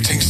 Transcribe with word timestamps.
lifting 0.00 0.29